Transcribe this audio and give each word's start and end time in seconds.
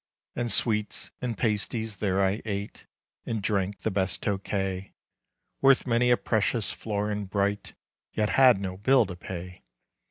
And 0.35 0.51
sweets 0.51 1.11
and 1.21 1.37
pasties 1.37 1.97
there 1.97 2.23
I 2.25 2.41
ate, 2.43 2.87
And 3.23 3.39
drank 3.39 3.81
the 3.81 3.91
best 3.91 4.23
Tokay, 4.23 4.93
Worth 5.61 5.85
many 5.85 6.09
a 6.09 6.17
precious 6.17 6.71
florin 6.71 7.25
bright, 7.25 7.75
Yet 8.11 8.29
had 8.29 8.59
no 8.59 8.77
bill 8.77 9.05
to 9.05 9.15
pay. 9.15 9.63